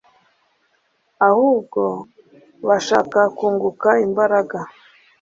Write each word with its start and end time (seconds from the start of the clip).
ahubwo 1.29 1.81
bashaka 2.67 3.19
kunguka 3.37 3.89
imbaraga 4.05 4.57